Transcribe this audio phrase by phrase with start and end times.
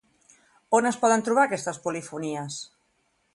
[0.77, 2.59] On es poden trobar aquestes polifonies?